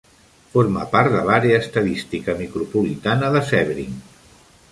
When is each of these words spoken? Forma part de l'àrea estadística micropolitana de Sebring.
Forma 0.53 0.85
part 0.93 1.11
de 1.15 1.19
l'àrea 1.27 1.59
estadística 1.65 2.35
micropolitana 2.41 3.29
de 3.37 3.45
Sebring. 3.53 4.01